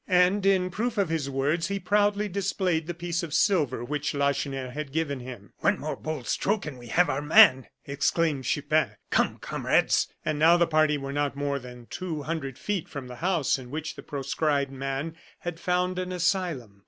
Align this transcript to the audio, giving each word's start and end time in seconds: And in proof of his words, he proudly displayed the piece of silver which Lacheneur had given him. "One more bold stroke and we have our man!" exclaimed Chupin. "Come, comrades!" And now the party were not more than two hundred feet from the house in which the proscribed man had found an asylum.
And 0.07 0.47
in 0.47 0.71
proof 0.71 0.97
of 0.97 1.09
his 1.09 1.29
words, 1.29 1.67
he 1.67 1.79
proudly 1.79 2.27
displayed 2.27 2.87
the 2.87 2.93
piece 2.95 3.21
of 3.21 3.35
silver 3.35 3.83
which 3.85 4.15
Lacheneur 4.15 4.71
had 4.71 4.91
given 4.91 5.19
him. 5.19 5.53
"One 5.59 5.77
more 5.79 5.95
bold 5.95 6.25
stroke 6.25 6.65
and 6.65 6.79
we 6.79 6.87
have 6.87 7.07
our 7.07 7.21
man!" 7.21 7.67
exclaimed 7.85 8.45
Chupin. 8.45 8.95
"Come, 9.11 9.37
comrades!" 9.37 10.07
And 10.25 10.39
now 10.39 10.57
the 10.57 10.65
party 10.65 10.97
were 10.97 11.13
not 11.13 11.35
more 11.35 11.59
than 11.59 11.85
two 11.85 12.23
hundred 12.23 12.57
feet 12.57 12.89
from 12.89 13.05
the 13.09 13.17
house 13.17 13.59
in 13.59 13.69
which 13.69 13.95
the 13.95 14.01
proscribed 14.01 14.71
man 14.71 15.17
had 15.41 15.59
found 15.59 15.99
an 15.99 16.11
asylum. 16.11 16.79